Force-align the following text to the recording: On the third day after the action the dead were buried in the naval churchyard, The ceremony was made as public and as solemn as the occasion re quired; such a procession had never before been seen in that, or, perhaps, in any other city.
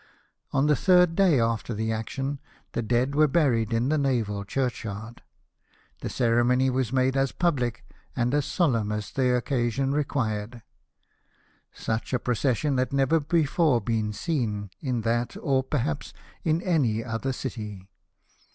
On 0.51 0.65
the 0.65 0.75
third 0.75 1.13
day 1.15 1.39
after 1.39 1.75
the 1.75 1.91
action 1.91 2.39
the 2.71 2.81
dead 2.81 3.13
were 3.13 3.27
buried 3.27 3.71
in 3.71 3.89
the 3.89 3.99
naval 3.99 4.43
churchyard, 4.43 5.21
The 5.99 6.09
ceremony 6.09 6.71
was 6.71 6.91
made 6.91 7.15
as 7.15 7.31
public 7.31 7.85
and 8.15 8.33
as 8.33 8.45
solemn 8.45 8.91
as 8.91 9.11
the 9.11 9.35
occasion 9.35 9.91
re 9.91 10.03
quired; 10.03 10.63
such 11.71 12.13
a 12.15 12.19
procession 12.19 12.79
had 12.79 12.91
never 12.91 13.19
before 13.19 13.79
been 13.79 14.11
seen 14.11 14.71
in 14.79 15.01
that, 15.01 15.37
or, 15.39 15.61
perhaps, 15.61 16.13
in 16.43 16.63
any 16.63 17.03
other 17.03 17.31
city. 17.31 17.87